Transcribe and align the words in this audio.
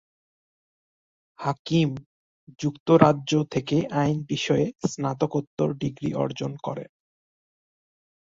হাকিম 1.39 1.89
যুক্তরাজ্য 2.59 3.31
থেকে 3.51 3.77
আইন 3.93 4.17
বিষয়ে 4.29 4.65
স্নাতকোত্তর 4.85 5.69
ডিগ্রি 5.73 6.09
অর্জন 6.13 6.51
করেন। 6.63 6.89